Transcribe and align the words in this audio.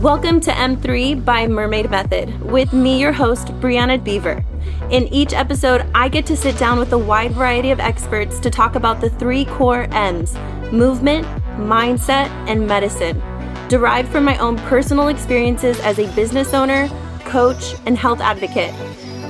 Welcome 0.00 0.40
to 0.40 0.50
M3 0.50 1.26
by 1.26 1.46
Mermaid 1.46 1.90
Method 1.90 2.40
with 2.40 2.72
me, 2.72 2.98
your 2.98 3.12
host, 3.12 3.48
Brianna 3.60 4.02
Beaver. 4.02 4.42
In 4.88 5.06
each 5.08 5.34
episode, 5.34 5.86
I 5.94 6.08
get 6.08 6.24
to 6.24 6.38
sit 6.38 6.56
down 6.56 6.78
with 6.78 6.94
a 6.94 6.98
wide 6.98 7.32
variety 7.32 7.70
of 7.70 7.80
experts 7.80 8.40
to 8.40 8.48
talk 8.48 8.76
about 8.76 9.02
the 9.02 9.10
three 9.10 9.44
core 9.44 9.88
M's 9.92 10.34
movement, 10.72 11.26
mindset, 11.58 12.28
and 12.48 12.66
medicine, 12.66 13.20
derived 13.68 14.10
from 14.10 14.24
my 14.24 14.38
own 14.38 14.56
personal 14.60 15.08
experiences 15.08 15.78
as 15.80 15.98
a 15.98 16.10
business 16.14 16.54
owner, 16.54 16.88
coach, 17.26 17.74
and 17.84 17.98
health 17.98 18.22
advocate. 18.22 18.72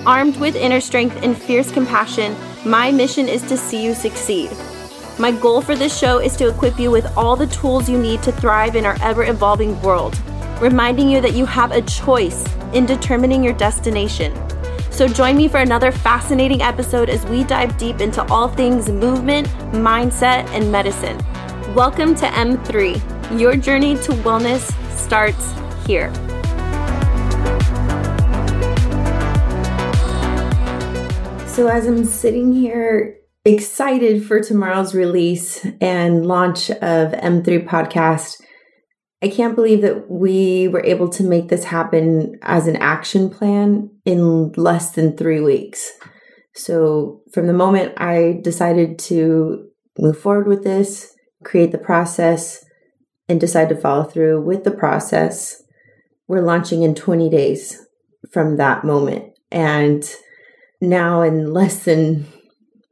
Armed 0.07 0.37
with 0.37 0.55
inner 0.55 0.81
strength 0.81 1.21
and 1.25 1.37
fierce 1.37 1.73
compassion, 1.73 2.37
my 2.65 2.93
mission 2.93 3.27
is 3.27 3.43
to 3.49 3.57
see 3.57 3.83
you 3.83 3.93
succeed. 3.93 4.53
My 5.19 5.33
goal 5.33 5.63
for 5.63 5.75
this 5.75 5.99
show 5.99 6.19
is 6.19 6.37
to 6.37 6.49
equip 6.49 6.79
you 6.79 6.93
with 6.93 7.13
all 7.17 7.35
the 7.35 7.49
tools 7.49 7.91
you 7.91 7.99
need 7.99 8.23
to 8.23 8.31
thrive 8.31 8.77
in 8.77 8.87
our 8.87 8.97
ever 9.03 9.25
evolving 9.25 9.83
world 9.83 10.17
reminding 10.61 11.09
you 11.09 11.23
that 11.23 11.33
you 11.33 11.47
have 11.47 11.73
a 11.73 11.81
choice 11.81 12.45
in 12.75 12.85
determining 12.85 13.43
your 13.43 13.55
destination. 13.55 14.35
So 14.91 15.09
join 15.09 15.39
me 15.39 15.49
for 15.49 15.57
another 15.57 15.91
fascinating 15.91 16.61
episode 16.61 17.09
as 17.09 17.25
we 17.27 17.45
dive 17.45 17.79
deep 17.79 18.03
into 18.03 18.23
all 18.25 18.47
things 18.47 18.91
movement, 18.91 19.47
mindset, 19.73 20.47
and 20.49 20.71
medicine. 20.71 21.17
Welcome 21.75 22.15
to 22.17 22.27
M3. 22.27 23.41
Your 23.41 23.57
journey 23.57 23.95
to 23.95 24.13
wellness 24.13 24.71
starts 24.95 25.55
here. 25.87 26.13
So, 31.47 31.69
as 31.69 31.87
I'm 31.87 32.05
sitting 32.05 32.53
here 32.53 33.17
excited 33.47 34.27
for 34.27 34.41
tomorrow's 34.41 34.95
release 34.95 35.67
and 35.81 36.27
launch 36.27 36.71
of 36.71 37.13
M3 37.13 37.67
podcast, 37.67 38.43
I 39.23 39.29
can't 39.29 39.55
believe 39.55 39.83
that 39.83 40.11
we 40.11 40.69
were 40.69 40.85
able 40.85 41.09
to 41.11 41.23
make 41.23 41.49
this 41.49 41.65
happen 41.65 42.39
as 42.43 42.67
an 42.67 42.77
action 42.77 43.29
plan 43.29 43.91
in 44.05 44.53
less 44.53 44.93
than 44.93 45.17
three 45.17 45.41
weeks. 45.41 45.93
So, 46.55 47.23
from 47.33 47.47
the 47.47 47.53
moment 47.53 47.95
I 47.99 48.41
decided 48.43 48.99
to 49.01 49.69
move 49.99 50.19
forward 50.19 50.47
with 50.47 50.65
this, 50.65 51.15
create 51.45 51.71
the 51.71 51.79
process, 51.79 52.65
and 53.29 53.39
decide 53.39 53.69
to 53.69 53.77
follow 53.77 54.05
through 54.05 54.43
with 54.43 54.65
the 54.65 54.71
process, 54.71 55.63
we're 56.27 56.43
launching 56.43 56.83
in 56.83 56.95
20 56.95 57.29
days 57.31 57.87
from 58.33 58.57
that 58.57 58.85
moment. 58.85 59.33
And 59.53 60.05
now, 60.81 61.23
in 61.23 61.53
less 61.53 61.85
than 61.85 62.27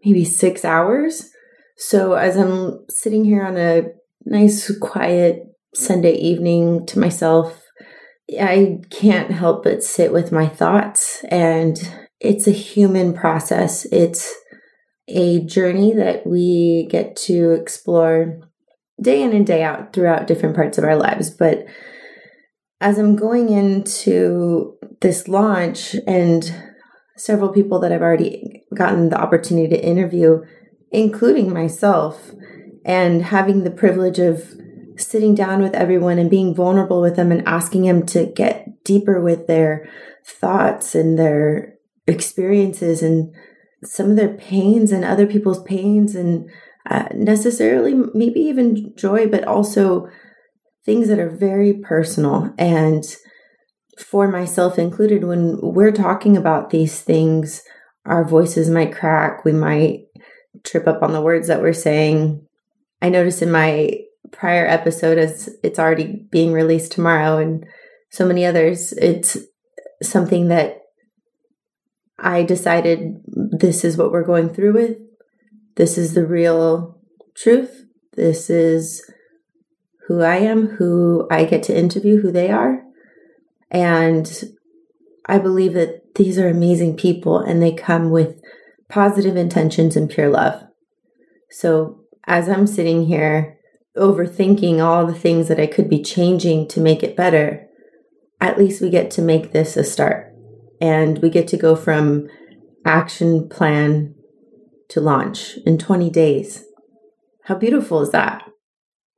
maybe 0.05 0.25
six 0.25 0.65
hours. 0.65 1.31
So, 1.77 2.15
as 2.15 2.37
I'm 2.37 2.85
sitting 2.89 3.25
here 3.25 3.45
on 3.45 3.57
a 3.57 3.87
nice, 4.25 4.77
quiet 4.79 5.48
Sunday 5.75 6.15
evening 6.15 6.87
to 6.87 6.99
myself, 6.99 7.63
I 8.41 8.79
can't 8.91 9.31
help 9.31 9.65
but 9.65 9.83
sit 9.83 10.13
with 10.13 10.33
my 10.33 10.47
thoughts. 10.47 11.25
And 11.31 11.79
it's 12.21 12.47
a 12.47 12.53
human 12.53 13.15
process. 13.15 13.87
It's 13.87 14.35
a 15.09 15.41
journey 15.45 15.95
that 15.95 16.27
we 16.27 16.89
get 16.91 17.17
to 17.17 17.53
explore 17.53 18.41
day 19.01 19.23
in 19.23 19.33
and 19.33 19.47
day 19.47 19.63
out 19.63 19.93
throughout 19.93 20.27
different 20.27 20.57
parts 20.57 20.79
of 20.79 20.85
our 20.85 20.97
lives. 20.97 21.31
But 21.31 21.67
as 22.81 22.99
I'm 22.99 23.17
going 23.17 23.49
into 23.51 24.77
this 25.01 25.29
launch 25.29 25.97
and 26.07 26.53
several 27.17 27.51
people 27.51 27.79
that 27.81 27.93
I've 27.93 28.03
already 28.03 28.65
gotten 28.75 29.09
the 29.09 29.21
opportunity 29.21 29.69
to 29.69 29.85
interview, 29.85 30.43
including 30.91 31.53
myself, 31.53 32.33
and 32.85 33.23
having 33.23 33.65
the 33.65 33.71
privilege 33.71 34.19
of 34.19 34.55
sitting 34.99 35.35
down 35.35 35.63
with 35.63 35.75
everyone 35.75 36.19
and 36.19 36.31
being 36.31 36.55
vulnerable 36.55 37.01
with 37.01 37.17
them 37.17 37.33
and 37.33 37.47
asking 37.47 37.83
them 37.83 38.05
to 38.07 38.27
get 38.27 38.85
deeper 38.85 39.21
with 39.21 39.47
their 39.47 39.89
thoughts 40.27 40.95
and 40.95 41.19
their 41.19 41.75
experiences 42.07 43.03
and 43.03 43.35
some 43.85 44.11
of 44.11 44.17
their 44.17 44.35
pains 44.35 44.93
and 44.93 45.05
other 45.05 45.27
people's 45.27 45.63
pains 45.63 46.15
and 46.15 46.51
uh, 46.91 47.09
necessarily 47.15 47.95
maybe 48.15 48.41
even 48.41 48.95
joy, 48.97 49.27
but 49.27 49.45
also 49.45 50.09
things 50.85 51.09
that 51.09 51.19
are 51.19 51.31
very 51.31 51.75
personal. 51.75 52.53
And 52.59 53.05
for 53.99 54.29
myself 54.29 54.79
included, 54.79 55.25
when 55.25 55.59
we're 55.61 55.93
talking 55.93 56.37
about 56.37 56.71
these 56.71 57.01
things, 57.01 57.63
our 58.05 58.25
voices 58.25 58.71
might 58.71 58.95
crack, 58.95 59.45
we 59.45 59.53
might 59.53 60.07
trip 60.65 60.87
up 60.87 61.03
on 61.03 61.13
the 61.13 61.21
words 61.21 61.49
that 61.49 61.61
we're 61.61 61.73
saying. 61.73 62.47
I 63.03 63.11
notice 63.11 63.43
in 63.43 63.51
my 63.51 63.99
prior 64.33 64.67
episode 64.67 65.19
as 65.19 65.49
it's 65.63 65.79
already 65.79 66.27
being 66.31 66.53
released 66.53 66.93
tomorrow 66.93 67.39
and 67.39 67.67
so 68.11 68.27
many 68.27 68.45
others. 68.45 68.93
It's 68.93 69.37
something 70.03 70.49
that 70.49 70.83
i 72.21 72.43
decided 72.43 73.21
this 73.27 73.85
is 73.85 73.97
what 73.97 74.11
we're 74.13 74.25
going 74.25 74.49
through 74.49 74.73
with. 74.73 74.97
This 75.77 75.97
is 75.97 76.15
the 76.15 76.27
real 76.27 77.01
truth. 77.35 77.85
This 78.15 78.51
is 78.51 79.09
who 80.07 80.23
i 80.23 80.37
am 80.37 80.69
who 80.69 81.27
i 81.31 81.45
get 81.45 81.63
to 81.65 81.79
interview 81.79 82.21
who 82.21 82.33
they 82.33 82.51
are. 82.51 82.83
And 83.71 84.45
i 85.27 85.39
believe 85.39 85.75
that 85.75 86.15
these 86.15 86.39
are 86.39 86.49
amazing 86.49 86.97
people 86.97 87.39
and 87.39 87.63
they 87.63 87.73
come 87.73 88.11
with 88.11 88.41
positive 88.89 89.37
intentions 89.37 89.97
and 89.97 90.11
pure 90.11 90.29
love. 90.29 90.65
So 91.51 92.05
as 92.27 92.49
i'm 92.49 92.67
sitting 92.67 93.07
here 93.07 93.58
overthinking 93.99 94.83
all 94.83 95.07
the 95.07 95.15
things 95.15 95.49
that 95.49 95.61
I 95.61 95.67
could 95.67 95.89
be 95.89 96.03
changing 96.03 96.69
to 96.69 96.81
make 96.81 97.03
it 97.03 97.17
better, 97.17 97.67
at 98.41 98.59
least 98.59 98.81
we 98.81 98.91
get 98.91 99.11
to 99.13 99.23
make 99.23 99.53
this 99.53 99.77
a 99.77 99.85
start. 99.85 100.33
And 100.81 101.19
we 101.19 101.31
get 101.31 101.49
to 101.49 101.57
go 101.57 101.75
from 101.75 102.29
action 102.85 103.49
plan 103.49 104.15
to 104.89 105.01
launch 105.01 105.59
in 105.67 105.77
20 105.77 106.09
days. 106.11 106.65
How 107.45 107.55
beautiful 107.55 108.01
is 108.01 108.11
that? 108.11 108.45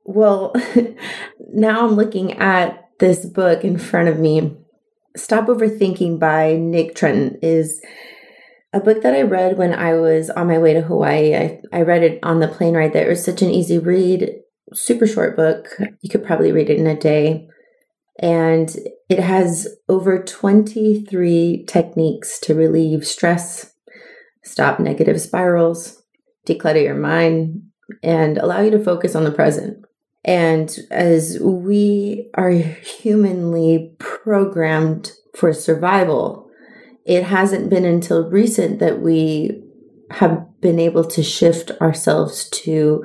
Well, 0.03 0.53
now 1.53 1.85
I'm 1.85 1.93
looking 1.93 2.33
at 2.33 2.89
this 2.99 3.25
book 3.25 3.63
in 3.63 3.77
front 3.77 4.09
of 4.09 4.19
me. 4.19 4.57
Stop 5.15 5.47
Overthinking 5.47 6.19
by 6.19 6.55
Nick 6.55 6.95
Trenton 6.95 7.37
is 7.41 7.81
a 8.73 8.79
book 8.79 9.01
that 9.03 9.13
I 9.13 9.23
read 9.23 9.57
when 9.57 9.73
I 9.73 9.95
was 9.95 10.29
on 10.29 10.47
my 10.47 10.57
way 10.57 10.73
to 10.73 10.81
Hawaii. 10.81 11.35
I, 11.35 11.61
I 11.73 11.81
read 11.81 12.03
it 12.03 12.19
on 12.23 12.39
the 12.39 12.47
plane 12.47 12.75
ride 12.75 12.93
there. 12.93 13.05
It 13.05 13.09
was 13.09 13.23
such 13.23 13.41
an 13.41 13.49
easy 13.49 13.77
read 13.77 14.41
super 14.73 15.07
short 15.07 15.35
book. 15.35 15.67
You 16.01 16.09
could 16.09 16.25
probably 16.25 16.51
read 16.51 16.69
it 16.69 16.79
in 16.79 16.87
a 16.87 16.99
day. 16.99 17.47
And 18.19 18.75
it 19.09 19.19
has 19.19 19.67
over 19.89 20.21
23 20.21 21.65
techniques 21.67 22.39
to 22.41 22.53
relieve 22.53 23.05
stress, 23.05 23.73
stop 24.43 24.79
negative 24.79 25.19
spirals, 25.19 26.03
declutter 26.47 26.83
your 26.83 26.95
mind, 26.95 27.63
and 28.03 28.37
allow 28.37 28.61
you 28.61 28.71
to 28.71 28.83
focus 28.83 29.15
on 29.15 29.23
the 29.23 29.31
present. 29.31 29.83
And 30.23 30.77
as 30.91 31.39
we 31.41 32.29
are 32.35 32.51
humanly 32.51 33.95
programmed 33.97 35.13
for 35.35 35.51
survival, 35.51 36.49
it 37.05 37.23
hasn't 37.23 37.69
been 37.69 37.85
until 37.85 38.29
recent 38.29 38.79
that 38.79 39.01
we 39.01 39.63
have 40.11 40.45
been 40.61 40.79
able 40.79 41.05
to 41.05 41.23
shift 41.23 41.71
ourselves 41.81 42.49
to 42.49 43.03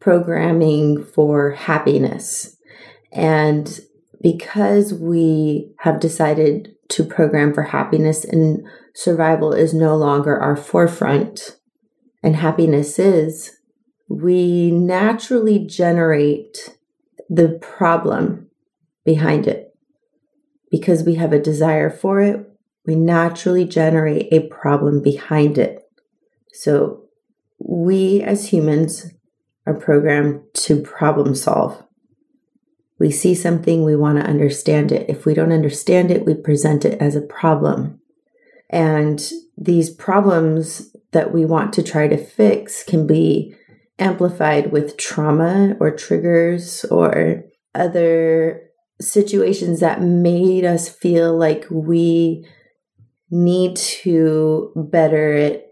programming 0.00 1.04
for 1.04 1.52
happiness. 1.52 2.56
And 3.12 3.80
because 4.22 4.94
we 4.94 5.72
have 5.80 6.00
decided 6.00 6.74
to 6.88 7.04
program 7.04 7.54
for 7.54 7.62
happiness 7.62 8.24
and 8.24 8.66
survival 8.94 9.52
is 9.52 9.72
no 9.72 9.96
longer 9.96 10.38
our 10.38 10.56
forefront, 10.56 11.56
and 12.22 12.36
happiness 12.36 12.98
is, 12.98 13.58
we 14.08 14.70
naturally 14.70 15.58
generate 15.58 16.76
the 17.28 17.58
problem 17.62 18.48
behind 19.04 19.46
it. 19.46 19.68
Because 20.70 21.04
we 21.04 21.14
have 21.14 21.32
a 21.32 21.38
desire 21.38 21.90
for 21.90 22.20
it, 22.20 22.46
we 22.86 22.94
naturally 22.94 23.64
generate 23.64 24.32
a 24.32 24.48
problem 24.48 25.02
behind 25.02 25.58
it. 25.58 25.82
So, 26.52 27.04
we 27.58 28.22
as 28.22 28.48
humans 28.48 29.12
are 29.70 29.80
programmed 29.80 30.42
to 30.54 30.82
problem 30.82 31.34
solve. 31.34 31.82
We 32.98 33.10
see 33.10 33.34
something, 33.34 33.82
we 33.82 33.96
want 33.96 34.18
to 34.18 34.28
understand 34.28 34.92
it. 34.92 35.08
If 35.08 35.24
we 35.24 35.32
don't 35.32 35.52
understand 35.52 36.10
it, 36.10 36.26
we 36.26 36.34
present 36.34 36.84
it 36.84 37.00
as 37.00 37.16
a 37.16 37.22
problem. 37.22 38.00
And 38.68 39.22
these 39.56 39.90
problems 39.90 40.94
that 41.12 41.32
we 41.32 41.44
want 41.44 41.72
to 41.74 41.82
try 41.82 42.08
to 42.08 42.16
fix 42.16 42.84
can 42.84 43.06
be 43.06 43.54
amplified 43.98 44.70
with 44.70 44.96
trauma 44.96 45.76
or 45.80 45.90
triggers 45.90 46.84
or 46.84 47.44
other 47.74 48.62
situations 49.00 49.80
that 49.80 50.02
made 50.02 50.64
us 50.64 50.88
feel 50.88 51.36
like 51.36 51.66
we 51.70 52.46
need 53.30 53.76
to 53.76 54.72
better 54.76 55.32
it 55.32 55.66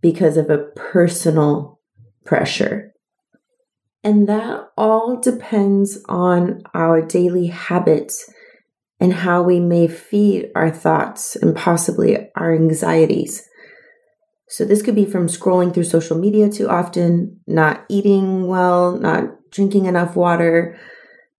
because 0.00 0.36
of 0.36 0.50
a 0.50 0.58
personal 0.76 1.80
pressure. 2.24 2.87
And 4.04 4.28
that 4.28 4.70
all 4.76 5.20
depends 5.20 6.02
on 6.08 6.62
our 6.72 7.02
daily 7.02 7.48
habits 7.48 8.32
and 9.00 9.12
how 9.12 9.42
we 9.42 9.60
may 9.60 9.86
feed 9.88 10.50
our 10.54 10.70
thoughts 10.70 11.36
and 11.36 11.54
possibly 11.54 12.28
our 12.34 12.54
anxieties. 12.54 13.48
So, 14.48 14.64
this 14.64 14.82
could 14.82 14.94
be 14.94 15.04
from 15.04 15.26
scrolling 15.26 15.74
through 15.74 15.84
social 15.84 16.18
media 16.18 16.48
too 16.48 16.68
often, 16.68 17.40
not 17.46 17.84
eating 17.88 18.46
well, 18.46 18.98
not 18.98 19.50
drinking 19.50 19.84
enough 19.86 20.16
water, 20.16 20.78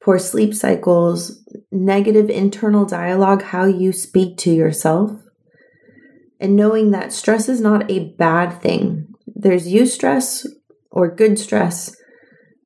poor 0.01 0.19
sleep 0.19 0.53
cycles, 0.53 1.43
negative 1.71 2.29
internal 2.29 2.85
dialogue, 2.85 3.41
how 3.41 3.65
you 3.65 3.91
speak 3.91 4.37
to 4.37 4.51
yourself, 4.51 5.11
and 6.39 6.55
knowing 6.55 6.91
that 6.91 7.11
stress 7.11 7.49
is 7.49 7.59
not 7.59 7.89
a 7.89 8.09
bad 8.13 8.61
thing. 8.61 9.07
There's 9.27 9.67
eustress 9.67 10.45
or 10.91 11.13
good 11.13 11.39
stress, 11.39 11.95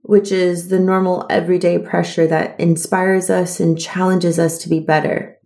which 0.03 0.31
is 0.31 0.67
the 0.67 0.79
normal 0.79 1.25
everyday 1.29 1.79
pressure 1.79 2.27
that 2.27 2.59
inspires 2.59 3.29
us 3.29 3.59
and 3.59 3.79
challenges 3.79 4.37
us 4.37 4.57
to 4.59 4.69
be 4.69 4.79
better. 4.79 5.37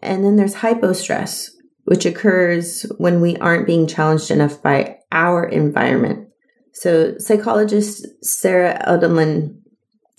And 0.00 0.24
then 0.24 0.36
there's 0.36 0.54
hypostress, 0.54 1.50
which 1.84 2.06
occurs 2.06 2.82
when 2.98 3.20
we 3.20 3.36
aren't 3.36 3.66
being 3.66 3.86
challenged 3.86 4.30
enough 4.30 4.62
by 4.62 4.98
our 5.10 5.44
environment. 5.44 6.28
So, 6.72 7.18
psychologist 7.18 8.06
Sarah 8.22 8.80
Edelman 8.86 9.58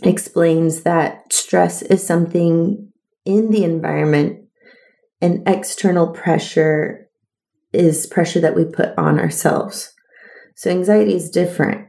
explains 0.04 0.84
that 0.84 1.32
stress 1.32 1.82
is 1.82 2.06
something 2.06 2.92
in 3.26 3.52
the 3.52 3.64
environment, 3.64 4.48
and 5.22 5.48
external 5.48 6.08
pressure 6.08 7.08
is 7.74 8.08
pressure 8.08 8.40
that 8.42 8.56
we 8.56 8.66
put 8.66 8.98
on 8.98 9.20
ourselves. 9.20 9.94
So, 10.56 10.70
anxiety 10.70 11.16
is 11.16 11.30
different. 11.30 11.88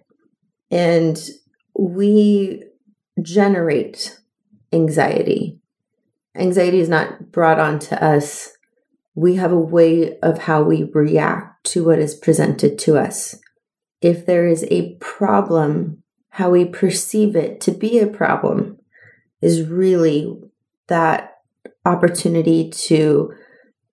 And 0.71 1.19
we 1.79 2.65
generate 3.23 4.19
anxiety. 4.73 5.59
Anxiety 6.35 6.81
is 6.81 6.89
not 6.89 7.33
brought 7.33 7.59
on 7.59 7.79
to 7.81 8.03
us. 8.03 8.53
We 9.15 9.37
have 9.37 9.53
a 9.53 9.59
way 9.59 10.19
of 10.21 10.39
how 10.39 10.63
we 10.63 10.85
react 10.85 11.65
to 11.73 11.85
what 11.85 11.99
is 11.99 12.15
presented 12.15 12.79
to 12.81 12.97
us. 12.97 13.37
If 14.01 14.27
there 14.27 14.47
is 14.47 14.65
a 14.71 14.97
problem, 14.97 16.03
how 16.31 16.51
we 16.51 16.65
perceive 16.67 17.35
it 17.35 17.61
to 17.63 17.71
be 17.71 17.99
a 17.99 18.07
problem 18.07 18.79
is 19.41 19.63
really 19.63 20.39
that 20.89 21.39
opportunity 21.85 22.71
to 22.71 23.33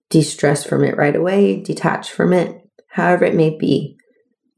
de 0.09 0.21
stress 0.21 0.63
from 0.63 0.83
it 0.83 0.97
right 0.97 1.15
away, 1.15 1.61
detach 1.61 2.11
from 2.11 2.33
it, 2.33 2.61
however 2.89 3.25
it 3.25 3.35
may 3.35 3.57
be, 3.57 3.97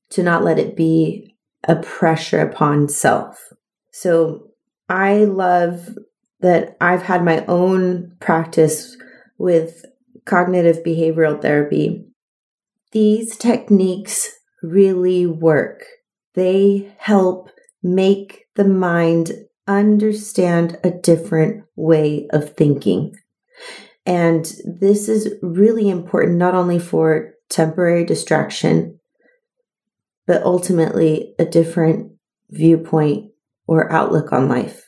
to 0.09 0.23
not 0.23 0.43
let 0.43 0.59
it 0.59 0.75
be 0.75 1.34
a 1.67 1.75
pressure 1.75 2.39
upon 2.39 2.87
self. 2.87 3.53
So 3.91 4.51
I 4.89 5.25
love 5.25 5.97
that 6.41 6.77
I've 6.79 7.03
had 7.03 7.23
my 7.23 7.45
own 7.45 8.15
practice 8.19 8.97
with 9.37 9.85
cognitive 10.25 10.83
behavioral 10.83 11.41
therapy. 11.41 12.05
These 12.91 13.37
techniques 13.37 14.31
really 14.61 15.25
work. 15.25 15.85
They 16.33 16.93
help 16.97 17.49
make 17.81 18.45
the 18.55 18.65
mind 18.65 19.31
understand 19.67 20.77
a 20.83 20.91
different 20.91 21.63
way 21.75 22.27
of 22.31 22.55
thinking. 22.55 23.15
And 24.05 24.45
this 24.65 25.09
is 25.09 25.33
really 25.41 25.89
important 25.89 26.37
not 26.37 26.53
only 26.53 26.79
for 26.79 27.33
temporary 27.49 28.05
distraction, 28.05 28.99
but 30.27 30.43
ultimately 30.43 31.33
a 31.39 31.45
different 31.45 32.11
viewpoint 32.49 33.31
or 33.67 33.91
outlook 33.91 34.31
on 34.31 34.47
life 34.47 34.83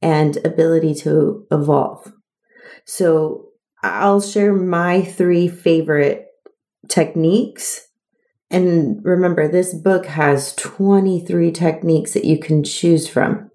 and 0.00 0.36
ability 0.44 0.94
to 0.94 1.46
evolve. 1.50 2.12
So 2.84 3.48
I'll 3.82 4.20
share 4.20 4.52
my 4.52 5.02
three 5.02 5.48
favorite 5.48 6.26
techniques. 6.88 7.88
And 8.50 9.02
remember, 9.04 9.48
this 9.48 9.74
book 9.74 10.06
has 10.06 10.54
23 10.56 11.52
techniques 11.52 12.12
that 12.12 12.24
you 12.24 12.38
can 12.38 12.64
choose 12.64 13.08
from. 13.08 13.50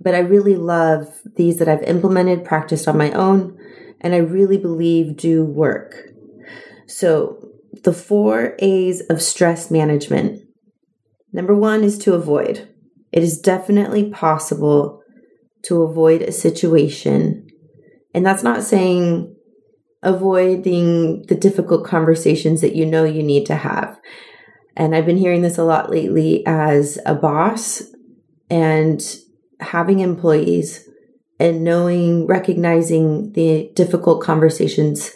But 0.00 0.14
I 0.14 0.18
really 0.18 0.56
love 0.56 1.20
these 1.36 1.58
that 1.58 1.68
I've 1.68 1.84
implemented, 1.84 2.44
practiced 2.44 2.88
on 2.88 2.98
my 2.98 3.12
own, 3.12 3.56
and 4.00 4.14
I 4.14 4.18
really 4.18 4.58
believe 4.58 5.16
do 5.16 5.44
work. 5.44 5.94
So 6.86 7.51
the 7.82 7.92
four 7.92 8.54
A's 8.58 9.00
of 9.08 9.22
stress 9.22 9.70
management. 9.70 10.42
Number 11.32 11.54
one 11.54 11.82
is 11.82 11.98
to 11.98 12.14
avoid. 12.14 12.68
It 13.10 13.22
is 13.22 13.40
definitely 13.40 14.10
possible 14.10 15.02
to 15.64 15.82
avoid 15.82 16.22
a 16.22 16.32
situation. 16.32 17.48
And 18.14 18.24
that's 18.24 18.42
not 18.42 18.62
saying 18.62 19.34
avoiding 20.02 21.22
the 21.26 21.34
difficult 21.34 21.86
conversations 21.86 22.60
that 22.60 22.74
you 22.74 22.84
know 22.84 23.04
you 23.04 23.22
need 23.22 23.46
to 23.46 23.56
have. 23.56 23.98
And 24.76 24.94
I've 24.94 25.06
been 25.06 25.18
hearing 25.18 25.42
this 25.42 25.58
a 25.58 25.64
lot 25.64 25.90
lately 25.90 26.44
as 26.46 26.98
a 27.06 27.14
boss 27.14 27.82
and 28.50 29.02
having 29.60 30.00
employees 30.00 30.88
and 31.38 31.62
knowing, 31.62 32.26
recognizing 32.26 33.32
the 33.32 33.70
difficult 33.74 34.22
conversations 34.22 35.12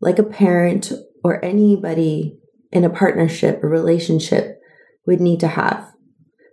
like 0.00 0.18
a 0.18 0.24
parent 0.24 0.92
or 1.26 1.44
anybody 1.44 2.38
in 2.70 2.84
a 2.84 2.88
partnership 2.88 3.58
or 3.60 3.68
relationship 3.68 4.60
would 5.06 5.20
need 5.20 5.40
to 5.40 5.48
have. 5.48 5.92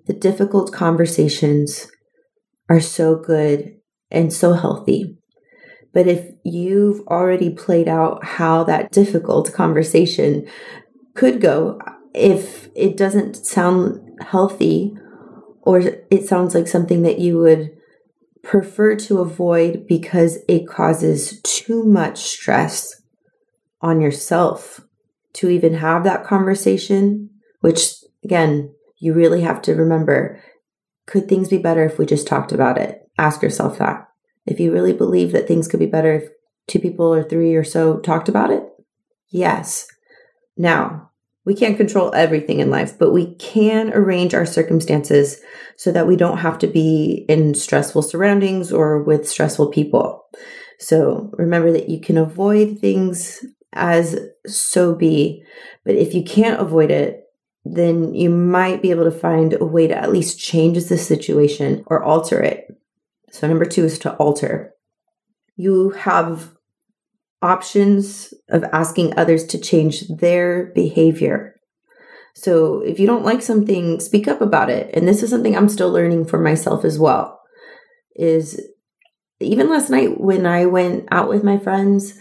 The 0.08 0.14
difficult 0.14 0.74
conversations 0.74 1.92
are 2.70 2.80
so 2.80 3.16
good 3.16 3.76
and 4.10 4.34
so 4.34 4.54
healthy. 4.54 5.16
But 5.94 6.08
if 6.08 6.26
you've 6.44 7.02
already 7.02 7.52
played 7.52 7.88
out 7.88 8.26
how 8.26 8.64
that 8.64 8.92
difficult 8.92 9.54
conversation 9.54 10.48
could 11.14 11.40
go, 11.40 11.80
if 12.16 12.68
it 12.76 12.98
doesn't 12.98 13.46
sound 13.46 14.00
healthy 14.22 14.96
or 15.62 15.82
it 16.10 16.26
sounds 16.28 16.56
like 16.56 16.68
something 16.68 17.04
that 17.04 17.20
you 17.20 17.38
would 17.38 17.70
prefer 18.42 18.96
to 18.96 19.20
avoid 19.20 19.86
because 19.88 20.40
it 20.48 20.68
causes 20.68 21.40
too 21.44 21.86
much 21.86 22.24
stress 22.24 23.03
on 23.84 24.02
yourself 24.02 24.82
to 25.34 25.50
even 25.50 25.76
have 25.76 26.04
that 26.04 26.24
conversation, 26.24 27.30
which 27.60 27.96
again, 28.24 28.74
you 28.98 29.14
really 29.14 29.42
have 29.42 29.62
to 29.64 29.76
remember 29.76 30.42
could 31.06 31.28
things 31.28 31.50
be 31.50 31.58
better 31.58 31.84
if 31.84 32.00
we 32.00 32.06
just 32.06 32.26
talked 32.26 32.54
about 32.54 32.78
it? 32.78 33.02
Ask 33.18 33.42
yourself 33.42 33.78
that. 33.78 34.08
If 34.46 34.60
you 34.60 34.72
really 34.72 34.94
believe 34.94 35.34
that 35.34 35.48
things 35.48 35.68
could 35.68 35.82
be 35.82 35.86
better 35.86 36.14
if 36.14 36.30
two 36.68 36.80
people 36.80 37.14
or 37.14 37.24
three 37.24 37.56
or 37.56 37.64
so 37.66 38.00
talked 38.00 38.30
about 38.30 38.52
it, 38.52 38.64
yes. 39.30 39.86
Now, 40.56 41.12
we 41.46 41.56
can't 41.56 41.76
control 41.76 42.14
everything 42.16 42.60
in 42.60 42.70
life, 42.70 42.98
but 42.98 43.12
we 43.12 43.36
can 43.36 43.92
arrange 43.94 44.34
our 44.34 44.46
circumstances 44.46 45.42
so 45.76 45.92
that 45.92 46.08
we 46.08 46.16
don't 46.16 46.38
have 46.38 46.58
to 46.60 46.68
be 46.68 47.26
in 47.28 47.54
stressful 47.54 48.04
surroundings 48.04 48.72
or 48.72 49.04
with 49.04 49.28
stressful 49.28 49.72
people. 49.72 50.26
So 50.80 51.30
remember 51.34 51.74
that 51.74 51.90
you 51.90 52.00
can 52.00 52.18
avoid 52.18 52.80
things 52.80 53.46
as 53.74 54.20
so 54.46 54.96
be. 54.96 55.44
But 55.86 55.96
if 55.96 56.14
you 56.14 56.24
can't 56.24 56.62
avoid 56.62 56.92
it, 56.92 57.24
then 57.66 58.14
you 58.14 58.30
might 58.30 58.82
be 58.82 58.92
able 58.92 59.06
to 59.06 59.12
find 59.12 59.54
a 59.54 59.66
way 59.66 59.88
to 59.88 59.98
at 59.98 60.12
least 60.12 60.40
change 60.40 60.84
the 60.86 60.98
situation 60.98 61.84
or 61.88 62.04
alter 62.04 62.42
it. 62.42 62.68
So, 63.32 63.48
number 63.48 63.66
two 63.66 63.86
is 63.86 63.98
to 64.00 64.14
alter. 64.16 64.74
You 65.56 65.92
have 65.92 66.56
options 67.42 68.34
of 68.50 68.64
asking 68.66 69.18
others 69.18 69.46
to 69.46 69.58
change 69.58 70.08
their 70.08 70.68
behavior. 70.76 71.56
So, 72.36 72.82
if 72.82 73.00
you 73.00 73.08
don't 73.08 73.26
like 73.26 73.42
something, 73.42 74.00
speak 74.00 74.28
up 74.28 74.42
about 74.42 74.70
it. 74.70 74.94
And 74.94 75.08
this 75.08 75.24
is 75.24 75.30
something 75.30 75.56
I'm 75.56 75.70
still 75.70 75.92
learning 75.92 76.26
for 76.26 76.40
myself 76.40 76.84
as 76.84 77.00
well. 77.00 77.40
Is 78.16 78.62
even 79.40 79.70
last 79.70 79.90
night 79.90 80.20
when 80.20 80.46
I 80.46 80.66
went 80.66 81.08
out 81.12 81.30
with 81.30 81.44
my 81.44 81.58
friends, 81.58 82.20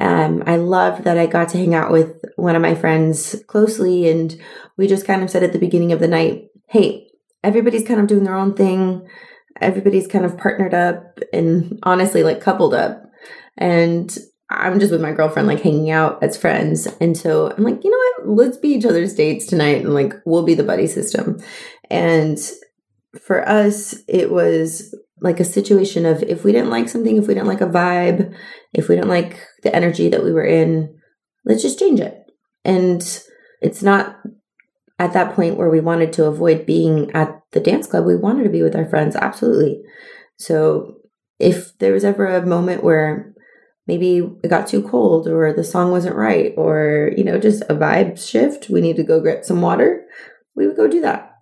um, 0.00 0.42
I 0.46 0.56
loved 0.56 1.04
that 1.04 1.18
I 1.18 1.26
got 1.26 1.50
to 1.50 1.58
hang 1.58 1.74
out 1.74 1.92
with 1.92 2.14
one 2.36 2.56
of 2.56 2.62
my 2.62 2.74
friends 2.74 3.36
closely, 3.46 4.08
and 4.08 4.34
we 4.76 4.86
just 4.86 5.06
kind 5.06 5.22
of 5.22 5.30
said 5.30 5.42
at 5.42 5.52
the 5.52 5.58
beginning 5.58 5.92
of 5.92 6.00
the 6.00 6.08
night, 6.08 6.48
hey, 6.68 7.08
everybody's 7.44 7.86
kind 7.86 8.00
of 8.00 8.06
doing 8.06 8.24
their 8.24 8.34
own 8.34 8.54
thing. 8.54 9.06
Everybody's 9.60 10.06
kind 10.06 10.24
of 10.24 10.38
partnered 10.38 10.74
up 10.74 11.20
and 11.32 11.78
honestly, 11.82 12.22
like 12.22 12.40
coupled 12.40 12.74
up. 12.74 13.02
And 13.58 14.16
I'm 14.48 14.80
just 14.80 14.92
with 14.92 15.02
my 15.02 15.12
girlfriend, 15.12 15.48
like 15.48 15.60
hanging 15.60 15.90
out 15.90 16.22
as 16.22 16.36
friends. 16.36 16.86
And 17.00 17.16
so 17.16 17.50
I'm 17.50 17.62
like, 17.62 17.84
you 17.84 17.90
know 17.90 18.32
what? 18.32 18.44
Let's 18.44 18.56
be 18.56 18.68
each 18.68 18.84
other's 18.84 19.14
dates 19.14 19.46
tonight 19.46 19.84
and 19.84 19.94
like 19.94 20.14
we'll 20.24 20.44
be 20.44 20.54
the 20.54 20.64
buddy 20.64 20.86
system. 20.86 21.38
And 21.90 22.38
for 23.20 23.46
us, 23.46 23.94
it 24.08 24.30
was 24.30 24.94
like 25.20 25.38
a 25.38 25.44
situation 25.44 26.06
of 26.06 26.22
if 26.22 26.44
we 26.44 26.52
didn't 26.52 26.70
like 26.70 26.88
something, 26.88 27.16
if 27.16 27.26
we 27.28 27.34
didn't 27.34 27.46
like 27.46 27.60
a 27.60 27.66
vibe, 27.66 28.34
if 28.72 28.88
we 28.88 28.96
don't 28.96 29.08
like 29.08 29.38
the 29.62 29.74
energy 29.74 30.08
that 30.08 30.24
we 30.24 30.32
were 30.32 30.44
in, 30.44 30.98
let's 31.44 31.62
just 31.62 31.78
change 31.78 32.00
it. 32.00 32.18
And 32.64 33.02
it's 33.60 33.82
not 33.82 34.18
at 34.98 35.12
that 35.12 35.34
point 35.34 35.56
where 35.56 35.70
we 35.70 35.80
wanted 35.80 36.12
to 36.14 36.26
avoid 36.26 36.66
being 36.66 37.10
at 37.12 37.40
the 37.52 37.60
dance 37.60 37.86
club, 37.86 38.06
we 38.06 38.16
wanted 38.16 38.44
to 38.44 38.50
be 38.50 38.62
with 38.62 38.76
our 38.76 38.88
friends, 38.88 39.16
absolutely. 39.16 39.82
So 40.36 40.96
if 41.38 41.76
there 41.78 41.92
was 41.92 42.04
ever 42.04 42.26
a 42.26 42.46
moment 42.46 42.84
where 42.84 43.34
maybe 43.86 44.18
it 44.44 44.48
got 44.48 44.68
too 44.68 44.82
cold 44.82 45.26
or 45.26 45.52
the 45.52 45.64
song 45.64 45.90
wasn't 45.90 46.14
right 46.14 46.54
or, 46.56 47.10
you 47.16 47.24
know, 47.24 47.38
just 47.38 47.62
a 47.62 47.74
vibe 47.74 48.24
shift, 48.24 48.70
we 48.70 48.80
need 48.80 48.96
to 48.96 49.02
go 49.02 49.20
get 49.20 49.44
some 49.44 49.60
water, 49.60 50.04
we 50.54 50.66
would 50.66 50.76
go 50.76 50.86
do 50.86 51.00
that. 51.00 51.32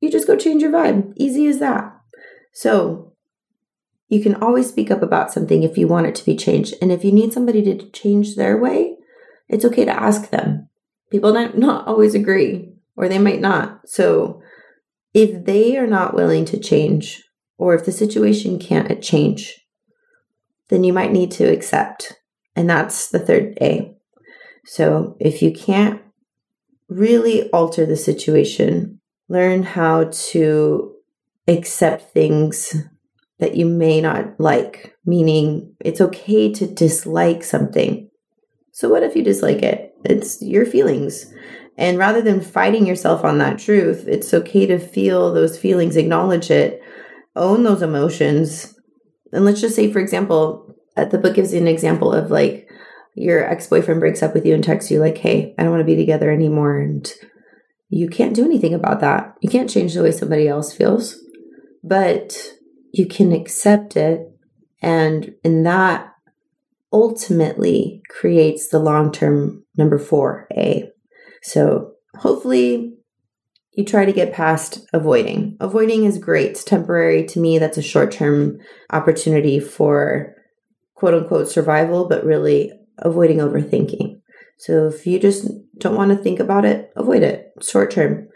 You 0.00 0.10
just 0.10 0.26
go 0.26 0.36
change 0.36 0.62
your 0.62 0.72
vibe. 0.72 1.14
Easy 1.16 1.46
as 1.46 1.58
that. 1.58 1.90
So 2.52 3.05
you 4.08 4.22
can 4.22 4.34
always 4.36 4.68
speak 4.68 4.90
up 4.90 5.02
about 5.02 5.32
something 5.32 5.62
if 5.62 5.76
you 5.76 5.88
want 5.88 6.06
it 6.06 6.14
to 6.16 6.24
be 6.24 6.36
changed. 6.36 6.74
And 6.80 6.92
if 6.92 7.04
you 7.04 7.12
need 7.12 7.32
somebody 7.32 7.62
to 7.62 7.90
change 7.90 8.36
their 8.36 8.56
way, 8.56 8.96
it's 9.48 9.64
okay 9.64 9.84
to 9.84 10.02
ask 10.02 10.30
them. 10.30 10.68
People 11.10 11.32
might 11.32 11.56
not 11.56 11.86
always 11.86 12.14
agree, 12.14 12.72
or 12.96 13.08
they 13.08 13.18
might 13.18 13.40
not. 13.40 13.88
So 13.88 14.42
if 15.14 15.44
they 15.44 15.76
are 15.76 15.86
not 15.86 16.14
willing 16.14 16.44
to 16.46 16.58
change, 16.58 17.22
or 17.58 17.74
if 17.74 17.84
the 17.84 17.92
situation 17.92 18.58
can't 18.58 19.02
change, 19.02 19.66
then 20.68 20.84
you 20.84 20.92
might 20.92 21.12
need 21.12 21.30
to 21.32 21.44
accept. 21.44 22.14
And 22.54 22.68
that's 22.68 23.08
the 23.08 23.18
third 23.18 23.56
A. 23.60 23.94
So 24.64 25.16
if 25.20 25.42
you 25.42 25.52
can't 25.52 26.02
really 26.88 27.48
alter 27.50 27.86
the 27.86 27.96
situation, 27.96 29.00
learn 29.28 29.62
how 29.62 30.10
to 30.10 30.94
accept 31.48 32.12
things 32.12 32.74
that 33.38 33.56
you 33.56 33.66
may 33.66 34.00
not 34.00 34.38
like, 34.38 34.96
meaning 35.04 35.74
it's 35.80 36.00
okay 36.00 36.52
to 36.52 36.66
dislike 36.66 37.44
something. 37.44 38.10
So, 38.72 38.88
what 38.88 39.02
if 39.02 39.16
you 39.16 39.22
dislike 39.22 39.62
it? 39.62 39.94
It's 40.04 40.40
your 40.42 40.66
feelings. 40.66 41.32
And 41.78 41.98
rather 41.98 42.22
than 42.22 42.40
fighting 42.40 42.86
yourself 42.86 43.24
on 43.24 43.38
that 43.38 43.58
truth, 43.58 44.06
it's 44.08 44.32
okay 44.32 44.66
to 44.66 44.78
feel 44.78 45.32
those 45.32 45.58
feelings, 45.58 45.96
acknowledge 45.96 46.50
it, 46.50 46.82
own 47.34 47.62
those 47.62 47.82
emotions. 47.82 48.74
And 49.32 49.44
let's 49.44 49.60
just 49.60 49.76
say, 49.76 49.92
for 49.92 49.98
example, 49.98 50.74
uh, 50.96 51.04
the 51.04 51.18
book 51.18 51.34
gives 51.34 51.52
you 51.52 51.60
an 51.60 51.68
example 51.68 52.12
of 52.12 52.30
like 52.30 52.68
your 53.14 53.44
ex 53.44 53.66
boyfriend 53.66 54.00
breaks 54.00 54.22
up 54.22 54.32
with 54.34 54.46
you 54.46 54.54
and 54.54 54.64
texts 54.64 54.90
you, 54.90 55.00
like, 55.00 55.18
hey, 55.18 55.54
I 55.58 55.62
don't 55.62 55.72
want 55.72 55.80
to 55.80 55.84
be 55.84 55.96
together 55.96 56.30
anymore. 56.30 56.78
And 56.78 57.10
you 57.88 58.08
can't 58.08 58.34
do 58.34 58.44
anything 58.44 58.74
about 58.74 59.00
that. 59.00 59.36
You 59.40 59.50
can't 59.50 59.70
change 59.70 59.94
the 59.94 60.02
way 60.02 60.12
somebody 60.12 60.48
else 60.48 60.72
feels, 60.72 61.18
but 61.84 62.55
you 62.96 63.06
can 63.06 63.30
accept 63.32 63.96
it. 63.96 64.26
And 64.80 65.34
in 65.44 65.62
that 65.64 66.12
ultimately 66.92 68.02
creates 68.08 68.68
the 68.68 68.78
long 68.78 69.12
term 69.12 69.64
number 69.76 69.98
four, 69.98 70.46
A. 70.52 70.90
So 71.42 71.92
hopefully 72.14 72.94
you 73.72 73.84
try 73.84 74.06
to 74.06 74.12
get 74.12 74.32
past 74.32 74.86
avoiding. 74.94 75.56
Avoiding 75.60 76.04
is 76.04 76.18
great. 76.18 76.52
It's 76.52 76.64
temporary. 76.64 77.26
To 77.26 77.40
me, 77.40 77.58
that's 77.58 77.76
a 77.76 77.82
short 77.82 78.12
term 78.12 78.58
opportunity 78.90 79.60
for 79.60 80.34
quote 80.94 81.14
unquote 81.14 81.48
survival, 81.48 82.08
but 82.08 82.24
really 82.24 82.72
avoiding 82.98 83.38
overthinking. 83.38 84.20
So 84.58 84.86
if 84.86 85.06
you 85.06 85.18
just 85.18 85.48
don't 85.78 85.96
want 85.96 86.12
to 86.12 86.16
think 86.16 86.40
about 86.40 86.64
it, 86.64 86.90
avoid 86.96 87.22
it 87.22 87.52
short 87.60 87.90
term. 87.90 88.28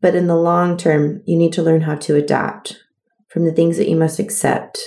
But 0.00 0.16
in 0.16 0.26
the 0.26 0.36
long 0.36 0.76
term, 0.76 1.22
you 1.26 1.36
need 1.36 1.52
to 1.52 1.62
learn 1.62 1.82
how 1.82 1.94
to 1.94 2.16
adapt 2.16 2.80
from 3.34 3.44
the 3.44 3.52
things 3.52 3.76
that 3.76 3.88
you 3.88 3.96
must 3.96 4.20
accept. 4.20 4.78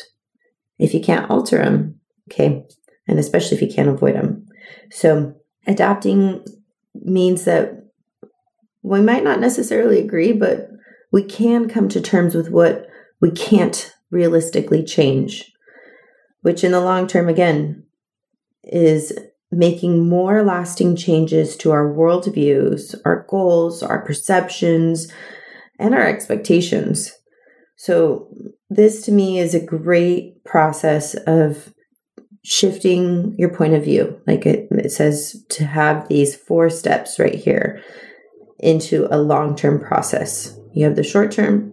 If 0.79 0.93
you 0.93 1.01
can't 1.01 1.29
alter 1.29 1.57
them, 1.57 1.99
okay, 2.31 2.63
and 3.05 3.19
especially 3.19 3.57
if 3.57 3.61
you 3.61 3.67
can't 3.67 3.89
avoid 3.89 4.15
them. 4.15 4.45
So 4.89 5.35
adapting 5.67 6.45
means 6.95 7.43
that 7.43 7.73
we 8.83 9.01
might 9.01 9.25
not 9.25 9.41
necessarily 9.41 9.99
agree, 9.99 10.31
but 10.31 10.69
we 11.11 11.23
can 11.23 11.67
come 11.67 11.89
to 11.89 11.99
terms 11.99 12.35
with 12.35 12.49
what 12.49 12.87
we 13.19 13.31
can't 13.31 13.93
realistically 14.11 14.81
change, 14.81 15.51
which 16.39 16.63
in 16.63 16.71
the 16.71 16.79
long 16.79 17.05
term, 17.05 17.27
again, 17.27 17.83
is 18.63 19.11
making 19.51 20.07
more 20.07 20.41
lasting 20.41 20.95
changes 20.95 21.57
to 21.57 21.71
our 21.71 21.93
worldviews, 21.93 22.95
our 23.03 23.25
goals, 23.29 23.83
our 23.83 24.05
perceptions, 24.05 25.11
and 25.79 25.93
our 25.93 26.07
expectations. 26.07 27.16
So, 27.77 28.27
this 28.69 29.03
to 29.05 29.11
me 29.11 29.39
is 29.39 29.53
a 29.53 29.63
great 29.63 30.43
process 30.43 31.15
of 31.25 31.73
shifting 32.43 33.35
your 33.37 33.49
point 33.49 33.73
of 33.73 33.83
view. 33.83 34.21
Like 34.27 34.45
it, 34.45 34.67
it 34.71 34.91
says 34.91 35.45
to 35.49 35.65
have 35.65 36.07
these 36.07 36.35
four 36.35 36.69
steps 36.69 37.19
right 37.19 37.35
here 37.35 37.81
into 38.59 39.07
a 39.11 39.17
long 39.17 39.55
term 39.55 39.79
process. 39.79 40.57
You 40.73 40.85
have 40.85 40.95
the 40.95 41.03
short 41.03 41.31
term, 41.31 41.71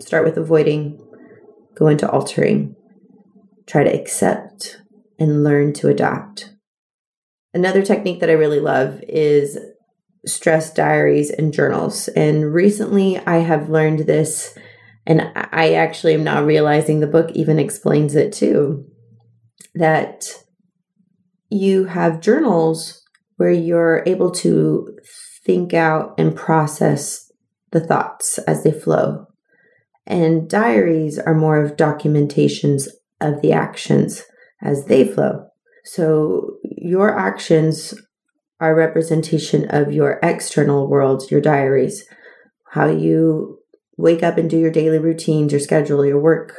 start 0.00 0.24
with 0.24 0.36
avoiding, 0.36 1.00
go 1.74 1.88
into 1.88 2.10
altering, 2.10 2.76
try 3.66 3.84
to 3.84 3.94
accept, 3.94 4.80
and 5.18 5.44
learn 5.44 5.72
to 5.74 5.88
adapt. 5.88 6.54
Another 7.54 7.82
technique 7.82 8.20
that 8.20 8.30
I 8.30 8.34
really 8.34 8.60
love 8.60 9.02
is 9.08 9.58
stress 10.26 10.72
diaries 10.72 11.30
and 11.30 11.52
journals. 11.52 12.08
And 12.08 12.52
recently 12.52 13.18
I 13.18 13.38
have 13.38 13.68
learned 13.68 14.00
this, 14.00 14.56
and 15.06 15.32
I 15.34 15.74
actually 15.74 16.14
am 16.14 16.24
now 16.24 16.44
realizing 16.44 17.00
the 17.00 17.06
book 17.06 17.30
even 17.32 17.58
explains 17.58 18.14
it 18.14 18.32
too 18.32 18.86
that 19.74 20.24
you 21.50 21.84
have 21.84 22.20
journals 22.20 23.02
where 23.36 23.50
you're 23.50 24.02
able 24.06 24.30
to 24.30 24.96
think 25.44 25.74
out 25.74 26.14
and 26.18 26.36
process 26.36 27.30
the 27.72 27.80
thoughts 27.80 28.38
as 28.38 28.62
they 28.62 28.70
flow. 28.70 29.26
And 30.06 30.48
diaries 30.48 31.18
are 31.18 31.34
more 31.34 31.62
of 31.62 31.76
documentations 31.76 32.88
of 33.20 33.40
the 33.40 33.52
actions 33.52 34.22
as 34.60 34.86
they 34.86 35.06
flow. 35.06 35.46
So 35.84 36.58
your 36.62 37.16
actions 37.18 37.94
are 38.60 38.74
representation 38.74 39.68
of 39.70 39.92
your 39.92 40.20
external 40.22 40.88
world, 40.88 41.30
your 41.30 41.40
diaries, 41.40 42.04
how 42.70 42.86
you 42.86 43.58
wake 43.96 44.22
up 44.22 44.38
and 44.38 44.48
do 44.48 44.58
your 44.58 44.70
daily 44.70 44.98
routines, 44.98 45.52
your 45.52 45.60
schedule, 45.60 46.04
your 46.04 46.20
work, 46.20 46.54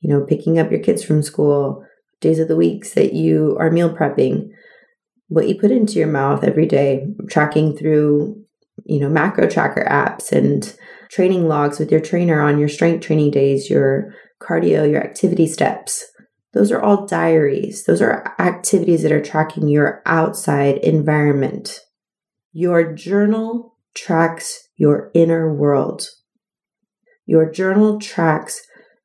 you 0.00 0.10
know, 0.10 0.24
picking 0.24 0.58
up 0.58 0.70
your 0.70 0.80
kids 0.80 1.02
from 1.02 1.22
school, 1.22 1.84
days 2.20 2.38
of 2.38 2.48
the 2.48 2.56
weeks 2.56 2.94
that 2.94 3.12
you 3.12 3.56
are 3.58 3.70
meal 3.70 3.94
prepping, 3.94 4.48
what 5.28 5.48
you 5.48 5.58
put 5.58 5.70
into 5.70 5.94
your 5.94 6.08
mouth 6.08 6.44
every 6.44 6.66
day, 6.66 7.06
tracking 7.28 7.76
through, 7.76 8.42
you 8.84 9.00
know, 9.00 9.08
macro 9.08 9.48
tracker 9.48 9.86
apps 9.90 10.32
and 10.32 10.76
training 11.10 11.48
logs 11.48 11.78
with 11.78 11.90
your 11.90 12.00
trainer 12.00 12.40
on 12.40 12.58
your 12.58 12.68
strength 12.68 13.04
training 13.04 13.30
days, 13.30 13.70
your 13.70 14.14
cardio, 14.40 14.90
your 14.90 15.02
activity 15.02 15.46
steps. 15.46 16.04
Those 16.54 16.72
are 16.72 16.80
all 16.80 17.06
diaries. 17.06 17.84
Those 17.84 18.00
are 18.00 18.34
activities 18.38 19.02
that 19.02 19.12
are 19.12 19.22
tracking 19.22 19.68
your 19.68 20.02
outside 20.06 20.78
environment. 20.78 21.80
Your 22.52 22.92
journal 22.92 23.76
tracks 23.94 24.68
your 24.78 25.10
inner 25.12 25.52
world. 25.52 26.08
Your 27.28 27.50
journal 27.52 28.00
tracks 28.00 28.62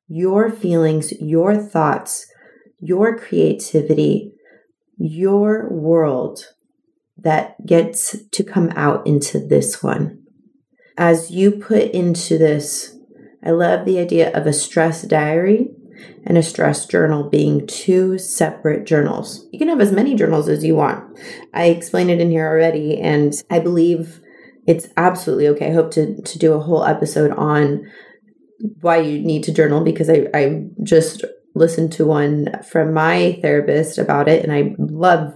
your 0.08 0.50
feelings, 0.50 1.12
your 1.20 1.56
thoughts, 1.56 2.26
your 2.80 3.16
creativity, 3.18 4.32
your 4.96 5.68
world 5.70 6.46
that 7.16 7.64
gets 7.64 8.16
to 8.30 8.44
come 8.44 8.70
out 8.76 9.06
into 9.06 9.38
this 9.38 9.82
one. 9.82 10.22
As 10.96 11.30
you 11.30 11.50
put 11.50 11.90
into 11.92 12.38
this, 12.38 12.96
I 13.42 13.50
love 13.50 13.84
the 13.84 13.98
idea 13.98 14.32
of 14.32 14.46
a 14.46 14.52
stress 14.52 15.02
diary 15.02 15.70
and 16.24 16.36
a 16.36 16.42
stress 16.42 16.86
journal 16.86 17.28
being 17.28 17.66
two 17.66 18.18
separate 18.18 18.84
journals. 18.84 19.46
You 19.52 19.58
can 19.58 19.68
have 19.68 19.80
as 19.80 19.92
many 19.92 20.14
journals 20.14 20.48
as 20.48 20.64
you 20.64 20.76
want. 20.76 21.18
I 21.52 21.66
explained 21.66 22.10
it 22.10 22.20
in 22.20 22.30
here 22.30 22.46
already, 22.46 23.00
and 23.00 23.32
I 23.50 23.58
believe 23.58 24.20
it's 24.66 24.88
absolutely 24.96 25.48
okay. 25.48 25.70
I 25.70 25.74
hope 25.74 25.90
to, 25.92 26.20
to 26.20 26.38
do 26.38 26.52
a 26.52 26.60
whole 26.60 26.84
episode 26.84 27.30
on 27.32 27.86
why 28.58 28.98
you 28.98 29.20
need 29.20 29.44
to 29.44 29.52
journal 29.52 29.82
because 29.82 30.08
I, 30.08 30.26
I 30.34 30.66
just 30.82 31.24
listened 31.54 31.92
to 31.92 32.06
one 32.06 32.62
from 32.62 32.92
my 32.92 33.38
therapist 33.42 33.98
about 33.98 34.28
it, 34.28 34.42
and 34.42 34.52
I 34.52 34.74
love 34.78 35.34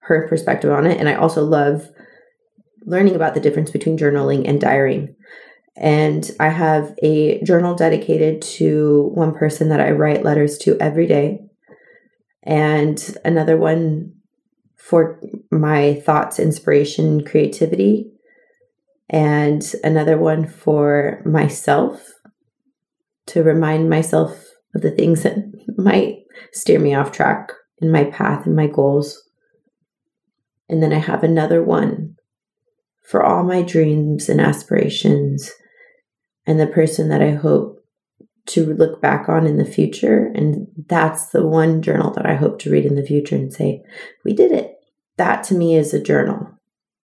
her 0.00 0.28
perspective 0.28 0.70
on 0.70 0.86
it. 0.86 0.98
And 0.98 1.08
I 1.08 1.14
also 1.14 1.44
love 1.44 1.88
learning 2.84 3.16
about 3.16 3.34
the 3.34 3.40
difference 3.40 3.70
between 3.70 3.98
journaling 3.98 4.48
and 4.48 4.60
diarying. 4.60 5.16
And 5.76 6.30
I 6.38 6.48
have 6.48 6.94
a 7.02 7.42
journal 7.42 7.74
dedicated 7.74 8.40
to 8.42 9.10
one 9.14 9.34
person 9.34 9.68
that 9.68 9.80
I 9.80 9.90
write 9.90 10.24
letters 10.24 10.56
to 10.58 10.78
every 10.80 11.06
day, 11.06 11.40
and 12.42 13.16
another 13.24 13.56
one 13.56 14.14
for 14.76 15.20
my 15.50 15.94
thoughts, 15.94 16.38
inspiration, 16.38 17.24
creativity, 17.24 18.12
and 19.08 19.74
another 19.82 20.16
one 20.16 20.46
for 20.46 21.22
myself 21.24 22.12
to 23.26 23.42
remind 23.42 23.90
myself 23.90 24.46
of 24.74 24.82
the 24.82 24.90
things 24.90 25.22
that 25.22 25.36
might 25.76 26.18
steer 26.52 26.78
me 26.78 26.94
off 26.94 27.12
track 27.12 27.52
in 27.78 27.90
my 27.90 28.04
path 28.04 28.46
and 28.46 28.56
my 28.56 28.66
goals. 28.66 29.22
And 30.68 30.82
then 30.82 30.92
I 30.92 30.98
have 30.98 31.22
another 31.22 31.62
one 31.62 32.16
for 33.04 33.22
all 33.22 33.44
my 33.44 33.62
dreams 33.62 34.28
and 34.28 34.40
aspirations 34.40 35.52
and 36.46 36.58
the 36.58 36.66
person 36.66 37.08
that 37.08 37.22
I 37.22 37.32
hope 37.32 37.84
to 38.46 38.74
look 38.74 39.00
back 39.00 39.28
on 39.28 39.46
in 39.46 39.56
the 39.58 39.64
future. 39.64 40.30
And 40.34 40.68
that's 40.88 41.28
the 41.28 41.46
one 41.46 41.82
journal 41.82 42.12
that 42.12 42.26
I 42.26 42.34
hope 42.34 42.58
to 42.60 42.70
read 42.70 42.84
in 42.84 42.94
the 42.94 43.06
future 43.06 43.34
and 43.34 43.52
say, 43.52 43.82
we 44.24 44.32
did 44.32 44.52
it. 44.52 44.74
That 45.16 45.44
to 45.44 45.54
me 45.54 45.76
is 45.76 45.92
a 45.92 46.02
journal. 46.02 46.48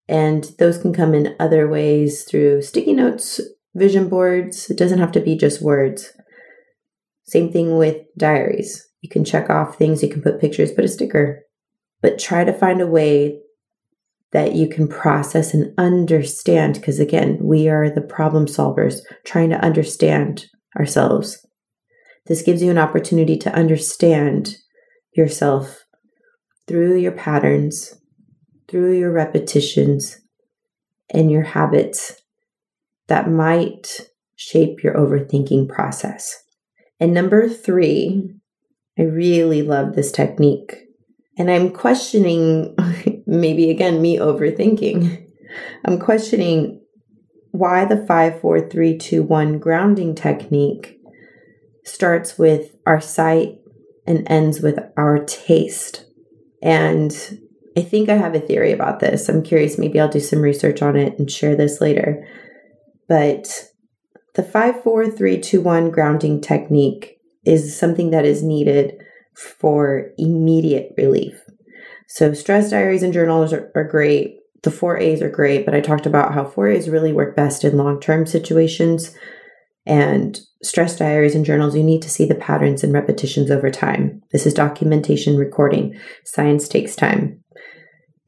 And 0.09 0.45
those 0.59 0.79
can 0.79 0.93
come 0.93 1.15
in 1.15 1.37
other 1.41 1.69
ways 1.69 2.25
through 2.25 2.63
sticky 2.63 2.93
notes, 2.93 3.41
vision 3.75 4.09
boards. 4.09 4.71
It 4.71 4.79
doesn't 4.79 4.99
have 4.99 5.13
to 5.13 5.21
be 5.21 5.37
just 5.37 5.63
words. 5.63 6.13
Same 7.25 7.51
thing 7.51 7.77
with 7.77 7.99
diaries. 8.17 8.87
You 9.01 9.09
can 9.09 9.25
check 9.25 9.51
off 9.51 9.77
things, 9.77 10.03
you 10.03 10.09
can 10.09 10.23
put 10.23 10.41
pictures, 10.41 10.73
put 10.73 10.85
a 10.85 10.89
sticker, 10.89 11.43
but 12.01 12.19
try 12.19 12.45
to 12.45 12.53
find 12.53 12.81
a 12.81 12.87
way 12.87 13.41
that 14.33 14.55
you 14.55 14.69
can 14.69 14.89
process 14.89 15.55
and 15.55 15.75
understand. 15.77 16.75
Because 16.75 17.01
again, 17.01 17.39
we 17.41 17.69
are 17.69 17.91
the 17.91 18.01
problem 18.01 18.47
solvers 18.47 19.01
trying 19.25 19.51
to 19.51 19.65
understand 19.65 20.47
ourselves. 20.79 21.47
This 22.27 22.43
gives 22.43 22.63
you 22.63 22.71
an 22.71 22.79
opportunity 22.79 23.37
to 23.39 23.55
understand 23.55 24.57
yourself 25.15 25.85
through 26.69 26.97
your 26.97 27.13
patterns, 27.13 27.95
through 28.69 28.97
your 28.97 29.13
repetitions, 29.13 30.19
and 31.11 31.31
your 31.31 31.43
habits 31.43 32.22
that 33.13 33.31
might 33.31 34.09
shape 34.37 34.83
your 34.83 34.95
overthinking 34.95 35.69
process. 35.69 36.45
And 36.99 37.13
number 37.13 37.47
three, 37.47 38.31
I 38.99 39.03
really 39.03 39.61
love 39.61 39.95
this 39.95 40.11
technique. 40.11 40.87
And 41.37 41.51
I'm 41.51 41.73
questioning, 41.73 42.75
maybe 43.27 43.69
again, 43.69 44.01
me 44.01 44.17
overthinking. 44.17 45.27
I'm 45.85 45.99
questioning 45.99 46.81
why 47.51 47.85
the 47.85 48.03
5 48.07 48.41
4 48.41 48.71
3 48.71 48.97
2 48.97 49.23
1 49.23 49.59
grounding 49.59 50.15
technique 50.15 50.99
starts 51.85 52.39
with 52.39 52.77
our 52.87 53.03
sight 53.03 53.59
and 54.07 54.27
ends 54.31 54.63
with 54.63 54.79
our 54.97 55.23
taste. 55.27 56.07
And 56.63 57.13
I 57.77 57.83
think 57.83 58.09
I 58.09 58.15
have 58.15 58.35
a 58.35 58.41
theory 58.41 58.73
about 58.73 59.01
this. 59.01 59.29
I'm 59.29 59.43
curious, 59.43 59.77
maybe 59.77 60.01
I'll 60.01 60.09
do 60.09 60.19
some 60.19 60.41
research 60.41 60.81
on 60.81 60.97
it 60.97 61.19
and 61.19 61.31
share 61.31 61.55
this 61.55 61.79
later. 61.79 62.27
But 63.09 63.69
the 64.35 64.43
5 64.43 64.83
4 64.83 65.11
3 65.11 65.41
2 65.41 65.61
1 65.61 65.91
grounding 65.91 66.41
technique 66.41 67.19
is 67.45 67.77
something 67.77 68.11
that 68.11 68.25
is 68.25 68.43
needed 68.43 68.95
for 69.35 70.11
immediate 70.19 70.93
relief. 70.97 71.41
So, 72.09 72.35
stress 72.35 72.71
diaries 72.71 73.03
and 73.03 73.13
journals 73.13 73.53
are, 73.53 73.73
are 73.75 73.85
great 73.85 74.39
the 74.63 74.71
four 74.71 74.99
A's 74.99 75.23
are 75.23 75.29
great, 75.29 75.65
but 75.65 75.75
I 75.75 75.81
talked 75.81 76.07
about 76.07 76.35
how 76.35 76.45
four 76.45 76.69
A's 76.69 76.89
really 76.89 77.13
work 77.13 77.35
best 77.35 77.65
in 77.65 77.77
long 77.77 78.01
term 78.01 78.27
situations. 78.27 79.15
And 79.85 80.39
stress 80.63 80.97
diaries 80.97 81.35
and 81.35 81.45
journals, 81.45 81.75
you 81.75 81.83
need 81.83 82.03
to 82.03 82.11
see 82.11 82.25
the 82.25 82.37
patterns 82.37 82.85
and 82.85 82.93
repetitions 82.93 83.51
over 83.51 83.69
time. 83.69 84.23
This 84.31 84.47
is 84.47 84.55
documentation 84.55 85.37
recording. 85.37 85.99
Science 86.25 86.69
takes 86.69 86.95
time. 86.95 87.43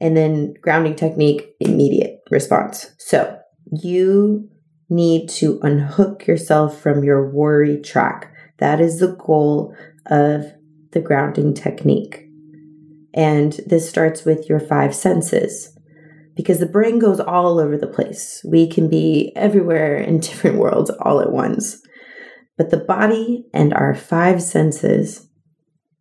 And 0.01 0.17
then 0.17 0.55
grounding 0.61 0.95
technique, 0.95 1.55
immediate 1.61 2.19
response. 2.29 2.91
So 2.97 3.39
you 3.71 4.49
need 4.89 5.29
to 5.29 5.59
unhook 5.61 6.27
yourself 6.27 6.79
from 6.79 7.03
your 7.03 7.29
worry 7.29 7.81
track. 7.81 8.31
That 8.57 8.79
is 8.79 8.99
the 8.99 9.15
goal 9.15 9.75
of 10.05 10.45
the 10.91 11.01
grounding 11.01 11.53
technique. 11.53 12.27
And 13.13 13.53
this 13.65 13.89
starts 13.89 14.25
with 14.25 14.49
your 14.49 14.59
five 14.59 14.93
senses 14.93 15.77
because 16.35 16.59
the 16.59 16.65
brain 16.65 16.99
goes 16.99 17.19
all 17.19 17.59
over 17.59 17.77
the 17.77 17.87
place. 17.87 18.45
We 18.45 18.67
can 18.67 18.89
be 18.89 19.31
everywhere 19.35 19.97
in 20.01 20.19
different 20.19 20.57
worlds 20.57 20.89
all 20.99 21.21
at 21.21 21.31
once. 21.31 21.81
But 22.57 22.69
the 22.69 22.77
body 22.77 23.45
and 23.53 23.73
our 23.73 23.93
five 23.93 24.41
senses 24.41 25.27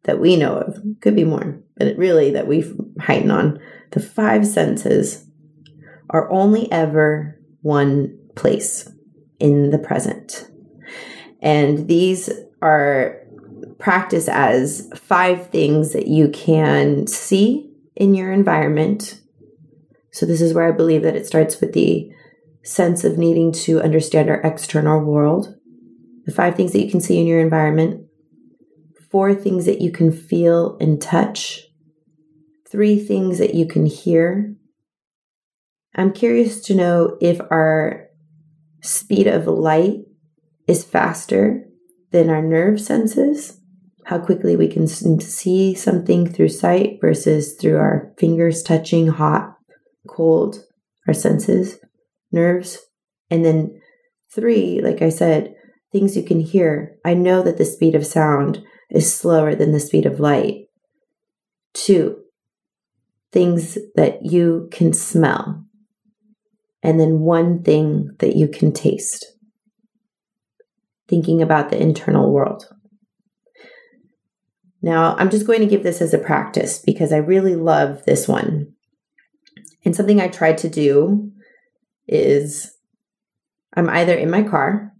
that 0.04 0.20
we 0.20 0.36
know 0.36 0.58
of 0.58 0.78
could 1.00 1.16
be 1.16 1.24
more, 1.24 1.60
but 1.76 1.88
it 1.88 1.98
really 1.98 2.30
that 2.32 2.46
we 2.46 2.72
heighten 3.00 3.30
on 3.30 3.58
the 3.92 4.00
five 4.00 4.46
senses 4.46 5.24
are 6.10 6.30
only 6.30 6.70
ever 6.70 7.40
one 7.62 8.18
place 8.34 8.90
in 9.38 9.70
the 9.70 9.78
present. 9.78 10.50
And 11.40 11.88
these 11.88 12.30
are 12.62 13.20
practiced 13.78 14.28
as 14.28 14.90
five 14.94 15.50
things 15.50 15.92
that 15.92 16.06
you 16.06 16.28
can 16.28 17.06
see 17.06 17.70
in 17.96 18.14
your 18.14 18.32
environment 18.32 19.20
so, 20.14 20.26
this 20.26 20.40
is 20.40 20.54
where 20.54 20.68
I 20.68 20.70
believe 20.70 21.02
that 21.02 21.16
it 21.16 21.26
starts 21.26 21.60
with 21.60 21.72
the 21.72 22.08
sense 22.62 23.02
of 23.02 23.18
needing 23.18 23.50
to 23.64 23.82
understand 23.82 24.30
our 24.30 24.40
external 24.42 25.00
world, 25.00 25.56
the 26.24 26.30
five 26.30 26.54
things 26.54 26.70
that 26.70 26.84
you 26.84 26.88
can 26.88 27.00
see 27.00 27.18
in 27.20 27.26
your 27.26 27.40
environment, 27.40 28.06
four 29.10 29.34
things 29.34 29.66
that 29.66 29.80
you 29.80 29.90
can 29.90 30.12
feel 30.12 30.76
and 30.80 31.02
touch, 31.02 31.62
three 32.70 32.96
things 32.96 33.38
that 33.38 33.54
you 33.56 33.66
can 33.66 33.86
hear. 33.86 34.54
I'm 35.96 36.12
curious 36.12 36.60
to 36.66 36.76
know 36.76 37.18
if 37.20 37.40
our 37.50 38.06
speed 38.84 39.26
of 39.26 39.46
light 39.46 40.00
is 40.68 40.84
faster 40.84 41.64
than 42.12 42.28
our 42.28 42.42
nerve 42.42 42.80
senses, 42.80 43.60
how 44.04 44.18
quickly 44.18 44.56
we 44.56 44.68
can 44.68 44.86
see 44.86 45.74
something 45.74 46.30
through 46.30 46.48
sight 46.48 46.98
versus 47.00 47.54
through 47.54 47.78
our 47.78 48.12
fingers 48.18 48.62
touching 48.62 49.08
hot 49.08 49.56
cold, 50.06 50.64
our 51.08 51.14
senses, 51.14 51.78
nerves. 52.30 52.78
And 53.30 53.44
then 53.44 53.80
three, 54.34 54.80
like 54.82 55.00
I 55.00 55.08
said, 55.08 55.54
things 55.90 56.16
you 56.16 56.22
can 56.22 56.40
hear. 56.40 56.96
I 57.04 57.14
know 57.14 57.42
that 57.42 57.56
the 57.56 57.64
speed 57.64 57.94
of 57.94 58.06
sound 58.06 58.62
is 58.90 59.12
slower 59.12 59.54
than 59.54 59.72
the 59.72 59.80
speed 59.80 60.04
of 60.04 60.20
light. 60.20 60.66
Two, 61.72 62.22
things 63.32 63.78
that 63.96 64.26
you 64.26 64.68
can 64.70 64.92
smell. 64.92 65.63
And 66.84 67.00
then 67.00 67.20
one 67.20 67.62
thing 67.62 68.10
that 68.18 68.36
you 68.36 68.46
can 68.46 68.70
taste. 68.70 69.24
Thinking 71.08 71.40
about 71.40 71.70
the 71.70 71.80
internal 71.80 72.30
world. 72.30 72.68
Now, 74.82 75.16
I'm 75.18 75.30
just 75.30 75.46
going 75.46 75.60
to 75.60 75.66
give 75.66 75.82
this 75.82 76.02
as 76.02 76.12
a 76.12 76.18
practice 76.18 76.78
because 76.78 77.10
I 77.10 77.16
really 77.16 77.56
love 77.56 78.04
this 78.04 78.28
one. 78.28 78.74
And 79.82 79.96
something 79.96 80.20
I 80.20 80.28
try 80.28 80.52
to 80.52 80.68
do 80.68 81.32
is 82.06 82.70
I'm 83.74 83.88
either 83.88 84.14
in 84.14 84.30
my 84.30 84.42
car 84.42 84.92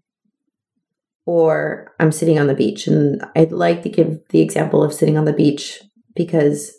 or 1.27 1.93
I'm 2.01 2.13
sitting 2.13 2.39
on 2.39 2.47
the 2.47 2.55
beach. 2.55 2.87
And 2.87 3.23
I'd 3.37 3.53
like 3.53 3.83
to 3.83 3.91
give 3.91 4.21
the 4.31 4.41
example 4.41 4.83
of 4.83 4.95
sitting 4.95 5.19
on 5.19 5.27
the 5.27 5.35
beach 5.35 5.83
because 6.17 6.73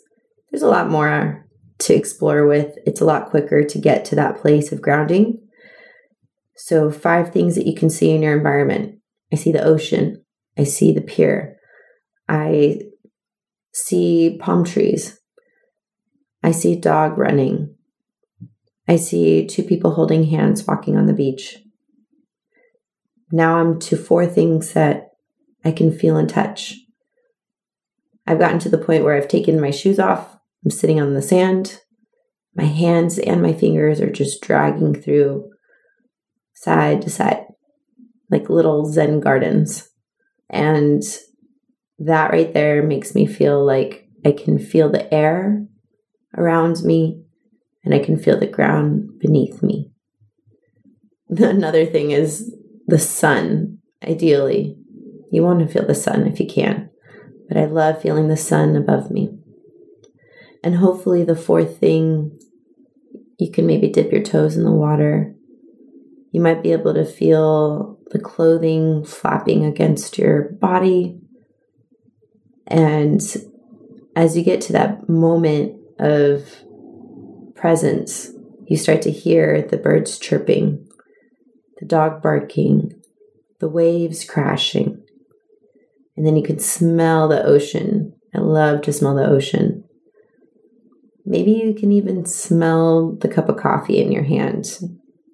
there's 0.50 0.62
a 0.62 0.68
lot 0.68 0.90
more 0.90 1.45
to 1.78 1.94
explore 1.94 2.46
with. 2.46 2.76
It's 2.86 3.00
a 3.00 3.04
lot 3.04 3.30
quicker 3.30 3.64
to 3.64 3.78
get 3.78 4.04
to 4.06 4.14
that 4.16 4.38
place 4.38 4.72
of 4.72 4.82
grounding. 4.82 5.40
So, 6.56 6.90
five 6.90 7.32
things 7.32 7.54
that 7.54 7.66
you 7.66 7.74
can 7.74 7.90
see 7.90 8.12
in 8.12 8.22
your 8.22 8.36
environment 8.36 8.98
I 9.32 9.36
see 9.36 9.52
the 9.52 9.64
ocean, 9.64 10.24
I 10.56 10.64
see 10.64 10.92
the 10.92 11.00
pier, 11.00 11.58
I 12.28 12.80
see 13.72 14.38
palm 14.40 14.64
trees, 14.64 15.18
I 16.42 16.52
see 16.52 16.74
a 16.74 16.80
dog 16.80 17.18
running, 17.18 17.74
I 18.88 18.96
see 18.96 19.46
two 19.46 19.64
people 19.64 19.92
holding 19.94 20.24
hands 20.24 20.66
walking 20.66 20.96
on 20.96 21.06
the 21.06 21.12
beach. 21.12 21.58
Now 23.32 23.58
I'm 23.58 23.80
to 23.80 23.96
four 23.96 24.26
things 24.26 24.72
that 24.74 25.10
I 25.64 25.72
can 25.72 25.90
feel 25.90 26.16
and 26.16 26.28
touch. 26.28 26.76
I've 28.26 28.38
gotten 28.38 28.60
to 28.60 28.68
the 28.68 28.78
point 28.78 29.04
where 29.04 29.16
I've 29.16 29.28
taken 29.28 29.60
my 29.60 29.70
shoes 29.70 29.98
off. 29.98 30.35
I'm 30.64 30.70
sitting 30.70 31.00
on 31.00 31.14
the 31.14 31.22
sand. 31.22 31.80
My 32.54 32.64
hands 32.64 33.18
and 33.18 33.42
my 33.42 33.52
fingers 33.52 34.00
are 34.00 34.10
just 34.10 34.40
dragging 34.40 34.94
through 34.94 35.50
side 36.54 37.02
to 37.02 37.10
side, 37.10 37.44
like 38.30 38.48
little 38.48 38.90
Zen 38.90 39.20
gardens. 39.20 39.90
And 40.48 41.02
that 41.98 42.30
right 42.30 42.52
there 42.52 42.82
makes 42.82 43.14
me 43.14 43.26
feel 43.26 43.64
like 43.64 44.08
I 44.24 44.32
can 44.32 44.58
feel 44.58 44.90
the 44.90 45.12
air 45.12 45.66
around 46.36 46.82
me 46.82 47.22
and 47.84 47.94
I 47.94 47.98
can 47.98 48.18
feel 48.18 48.38
the 48.38 48.46
ground 48.46 49.18
beneath 49.20 49.62
me. 49.62 49.92
Another 51.28 51.86
thing 51.86 52.10
is 52.10 52.54
the 52.86 52.98
sun, 52.98 53.78
ideally. 54.02 54.76
You 55.30 55.42
want 55.42 55.60
to 55.60 55.68
feel 55.68 55.86
the 55.86 55.94
sun 55.94 56.26
if 56.26 56.40
you 56.40 56.46
can, 56.46 56.90
but 57.48 57.56
I 57.56 57.66
love 57.66 58.00
feeling 58.00 58.28
the 58.28 58.36
sun 58.36 58.76
above 58.76 59.10
me. 59.10 59.35
And 60.66 60.74
hopefully, 60.74 61.22
the 61.22 61.36
fourth 61.36 61.78
thing, 61.78 62.40
you 63.38 63.52
can 63.52 63.68
maybe 63.68 63.88
dip 63.88 64.10
your 64.10 64.24
toes 64.24 64.56
in 64.56 64.64
the 64.64 64.72
water. 64.72 65.32
You 66.32 66.40
might 66.40 66.60
be 66.60 66.72
able 66.72 66.92
to 66.94 67.04
feel 67.04 68.00
the 68.10 68.18
clothing 68.18 69.04
flapping 69.04 69.64
against 69.64 70.18
your 70.18 70.50
body. 70.54 71.20
And 72.66 73.22
as 74.16 74.36
you 74.36 74.42
get 74.42 74.60
to 74.62 74.72
that 74.72 75.08
moment 75.08 75.80
of 76.00 76.52
presence 77.54 78.32
You 78.66 78.76
start 78.76 79.02
to 79.02 79.12
hear 79.12 79.62
the 79.62 79.76
birds 79.76 80.18
chirping, 80.18 80.88
the 81.78 81.86
dog 81.86 82.20
barking, 82.20 83.00
the 83.60 83.68
waves 83.68 84.24
crashing. 84.24 85.04
And 86.16 86.26
then 86.26 86.34
you 86.34 86.42
can 86.42 86.58
smell 86.58 87.28
the 87.28 87.44
ocean. 87.44 88.14
I 88.34 88.38
love 88.38 88.82
to 88.82 88.92
smell 88.92 89.14
the 89.14 89.28
ocean. 89.28 89.75
Maybe 91.28 91.50
you 91.50 91.74
can 91.74 91.90
even 91.90 92.24
smell 92.24 93.16
the 93.20 93.28
cup 93.28 93.48
of 93.48 93.56
coffee 93.56 94.00
in 94.00 94.12
your 94.12 94.22
hand, 94.22 94.78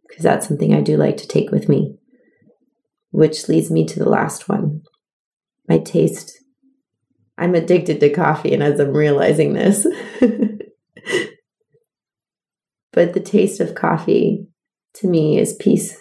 because 0.09 0.23
that's 0.23 0.49
something 0.49 0.75
I 0.75 0.81
do 0.81 0.97
like 0.97 1.19
to 1.19 1.29
take 1.29 1.51
with 1.51 1.69
me. 1.69 1.97
Which 3.11 3.47
leads 3.47 3.71
me 3.71 3.87
to 3.87 3.99
the 3.99 4.09
last 4.09 4.49
one 4.49 4.83
my 5.69 5.79
taste. 5.79 6.39
I'm 7.39 7.55
addicted 7.55 8.01
to 8.01 8.11
coffee, 8.11 8.53
and 8.53 8.63
as 8.63 8.79
I'm 8.79 8.97
realizing 8.97 9.53
this, 9.55 9.87
but 12.93 13.15
the 13.15 13.21
taste 13.21 13.61
of 13.61 13.75
coffee 13.75 14.47
to 14.95 15.07
me 15.07 15.39
is 15.39 15.55
peace 15.55 15.99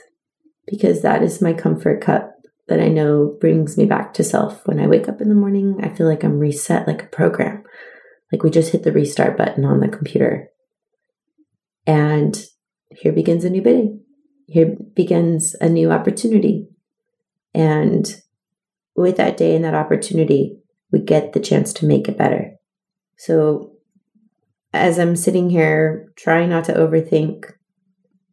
because 0.67 1.01
that 1.01 1.23
is 1.23 1.41
my 1.41 1.53
comfort 1.53 2.01
cup 2.01 2.33
that 2.67 2.79
I 2.79 2.89
know 2.89 3.37
brings 3.39 3.77
me 3.77 3.85
back 3.85 4.13
to 4.15 4.23
self. 4.23 4.65
When 4.67 4.79
I 4.79 4.87
wake 4.87 5.09
up 5.09 5.21
in 5.21 5.29
the 5.29 5.35
morning, 5.35 5.79
I 5.83 5.89
feel 5.89 6.07
like 6.07 6.23
I'm 6.23 6.39
reset 6.39 6.87
like 6.87 7.03
a 7.03 7.07
program. 7.07 7.63
Like 8.31 8.43
we 8.43 8.49
just 8.49 8.71
hit 8.71 8.83
the 8.83 8.91
restart 8.91 9.37
button 9.37 9.65
on 9.65 9.79
the 9.79 9.87
computer. 9.87 10.49
And 11.85 12.41
here 12.89 13.11
begins 13.11 13.43
a 13.43 13.49
new 13.49 13.61
bidding. 13.61 14.03
Here 14.47 14.75
begins 14.95 15.55
a 15.61 15.69
new 15.69 15.91
opportunity. 15.91 16.67
And 17.53 18.21
with 18.95 19.17
that 19.17 19.37
day 19.37 19.55
and 19.55 19.65
that 19.65 19.73
opportunity, 19.73 20.57
we 20.91 20.99
get 20.99 21.33
the 21.33 21.39
chance 21.39 21.73
to 21.73 21.85
make 21.85 22.07
it 22.07 22.17
better. 22.17 22.55
So 23.17 23.73
as 24.73 24.99
I'm 24.99 25.15
sitting 25.15 25.49
here 25.49 26.11
trying 26.15 26.49
not 26.49 26.65
to 26.65 26.73
overthink, 26.73 27.51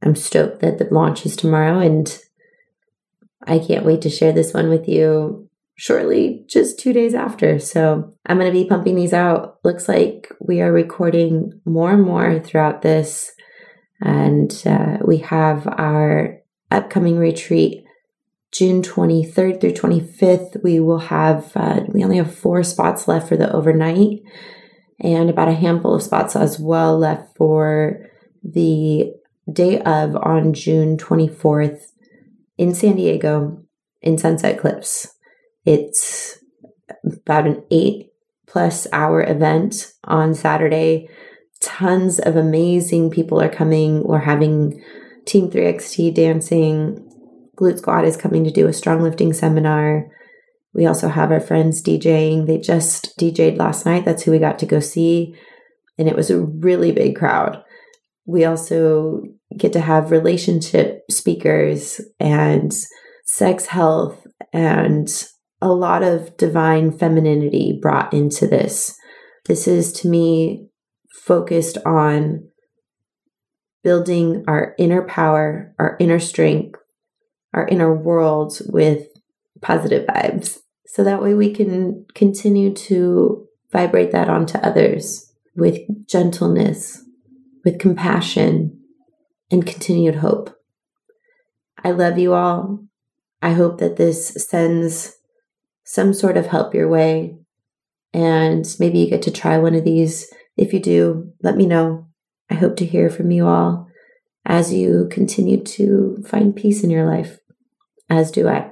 I'm 0.02 0.14
stoked 0.14 0.60
that 0.60 0.78
the 0.78 0.88
launch 0.92 1.26
is 1.26 1.36
tomorrow 1.36 1.80
and 1.80 2.18
I 3.46 3.58
can't 3.58 3.84
wait 3.84 4.02
to 4.02 4.10
share 4.10 4.32
this 4.32 4.52
one 4.52 4.68
with 4.68 4.88
you 4.88 5.47
shortly, 5.78 6.44
just 6.48 6.80
two 6.80 6.92
days 6.92 7.14
after. 7.14 7.60
So 7.60 8.12
I'm 8.26 8.36
going 8.36 8.52
to 8.52 8.58
be 8.58 8.68
pumping 8.68 8.96
these 8.96 9.12
out. 9.12 9.58
Looks 9.62 9.88
like 9.88 10.28
we 10.40 10.60
are 10.60 10.72
recording 10.72 11.60
more 11.64 11.92
and 11.92 12.02
more 12.02 12.40
throughout 12.40 12.82
this. 12.82 13.30
And 14.00 14.52
uh, 14.66 14.98
we 15.06 15.18
have 15.18 15.68
our 15.68 16.40
upcoming 16.72 17.16
retreat 17.16 17.84
June 18.50 18.82
23rd 18.82 19.60
through 19.60 19.72
25th. 19.72 20.62
We 20.64 20.80
will 20.80 20.98
have, 20.98 21.52
uh, 21.54 21.82
we 21.86 22.02
only 22.02 22.16
have 22.16 22.34
four 22.34 22.64
spots 22.64 23.06
left 23.06 23.28
for 23.28 23.36
the 23.36 23.52
overnight 23.52 24.22
and 24.98 25.30
about 25.30 25.46
a 25.46 25.54
handful 25.54 25.94
of 25.94 26.02
spots 26.02 26.34
as 26.34 26.58
well 26.58 26.98
left 26.98 27.36
for 27.36 28.04
the 28.42 29.12
day 29.52 29.80
of 29.82 30.16
on 30.16 30.54
June 30.54 30.96
24th 30.96 31.92
in 32.56 32.74
San 32.74 32.96
Diego 32.96 33.62
in 34.02 34.18
Sunset 34.18 34.58
Cliffs. 34.58 35.14
It's 35.68 36.38
about 37.04 37.46
an 37.46 37.62
eight 37.70 38.06
plus 38.46 38.86
hour 38.90 39.22
event 39.22 39.92
on 40.02 40.34
Saturday. 40.34 41.10
Tons 41.60 42.18
of 42.18 42.36
amazing 42.36 43.10
people 43.10 43.38
are 43.38 43.50
coming. 43.50 44.02
We're 44.02 44.20
having 44.20 44.82
Team 45.26 45.50
3XT 45.50 46.14
dancing. 46.14 47.06
Glute 47.54 47.76
Squad 47.76 48.06
is 48.06 48.16
coming 48.16 48.44
to 48.44 48.50
do 48.50 48.66
a 48.66 48.72
strong 48.72 49.02
lifting 49.02 49.34
seminar. 49.34 50.10
We 50.72 50.86
also 50.86 51.08
have 51.08 51.30
our 51.30 51.38
friends 51.38 51.82
DJing. 51.82 52.46
They 52.46 52.56
just 52.56 53.18
DJ'd 53.18 53.58
last 53.58 53.84
night. 53.84 54.06
That's 54.06 54.22
who 54.22 54.30
we 54.30 54.38
got 54.38 54.58
to 54.60 54.66
go 54.66 54.80
see. 54.80 55.34
And 55.98 56.08
it 56.08 56.16
was 56.16 56.30
a 56.30 56.40
really 56.40 56.92
big 56.92 57.14
crowd. 57.14 57.62
We 58.24 58.46
also 58.46 59.20
get 59.54 59.74
to 59.74 59.80
have 59.80 60.12
relationship 60.12 61.02
speakers 61.10 62.00
and 62.18 62.72
sex 63.26 63.66
health 63.66 64.26
and 64.50 65.10
a 65.60 65.68
lot 65.68 66.02
of 66.02 66.36
divine 66.36 66.96
femininity 66.96 67.78
brought 67.80 68.12
into 68.12 68.46
this. 68.46 68.96
This 69.46 69.66
is 69.66 69.92
to 69.94 70.08
me 70.08 70.68
focused 71.12 71.78
on 71.84 72.48
building 73.82 74.44
our 74.46 74.74
inner 74.78 75.02
power, 75.02 75.74
our 75.78 75.96
inner 75.98 76.18
strength, 76.18 76.78
our 77.54 77.66
inner 77.68 77.94
world 77.94 78.58
with 78.66 79.06
positive 79.62 80.06
vibes. 80.06 80.58
So 80.86 81.04
that 81.04 81.22
way 81.22 81.34
we 81.34 81.52
can 81.52 82.06
continue 82.14 82.72
to 82.74 83.46
vibrate 83.72 84.12
that 84.12 84.28
onto 84.28 84.58
others 84.58 85.32
with 85.54 85.80
gentleness, 86.06 87.02
with 87.64 87.78
compassion, 87.78 88.80
and 89.50 89.66
continued 89.66 90.16
hope. 90.16 90.54
I 91.84 91.90
love 91.90 92.18
you 92.18 92.34
all. 92.34 92.84
I 93.40 93.52
hope 93.52 93.78
that 93.78 93.96
this 93.96 94.34
sends 94.48 95.17
some 95.88 96.12
sort 96.12 96.36
of 96.36 96.46
help 96.46 96.74
your 96.74 96.86
way. 96.86 97.34
And 98.12 98.66
maybe 98.78 98.98
you 98.98 99.08
get 99.08 99.22
to 99.22 99.30
try 99.30 99.56
one 99.56 99.74
of 99.74 99.84
these. 99.84 100.30
If 100.54 100.74
you 100.74 100.80
do, 100.80 101.32
let 101.42 101.56
me 101.56 101.64
know. 101.64 102.08
I 102.50 102.54
hope 102.56 102.76
to 102.76 102.84
hear 102.84 103.08
from 103.08 103.30
you 103.30 103.46
all 103.46 103.88
as 104.44 104.70
you 104.70 105.08
continue 105.10 105.64
to 105.64 106.22
find 106.26 106.54
peace 106.54 106.84
in 106.84 106.90
your 106.90 107.06
life, 107.06 107.38
as 108.10 108.30
do 108.30 108.48
I. 108.48 108.70